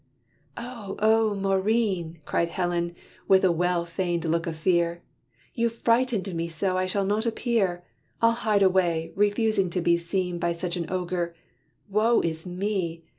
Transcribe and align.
"Oh, 0.57 0.95
oh! 0.97 1.35
Maurine," 1.35 2.17
Cried 2.25 2.47
Helen 2.47 2.95
with 3.27 3.45
a 3.45 3.51
well 3.51 3.85
feigned 3.85 4.25
look 4.25 4.47
of 4.47 4.57
fear, 4.57 5.03
"You've 5.53 5.75
frightened 5.75 6.33
me 6.33 6.47
so 6.47 6.75
I 6.75 6.87
shall 6.87 7.05
not 7.05 7.27
appear: 7.27 7.83
I'll 8.19 8.31
hide 8.31 8.63
away, 8.63 9.13
refusing 9.15 9.69
to 9.69 9.79
be 9.79 9.97
seen 9.97 10.39
By 10.39 10.53
such 10.53 10.75
an 10.75 10.89
ogre. 10.89 11.35
Woe 11.87 12.19
is 12.21 12.47
me! 12.47 13.03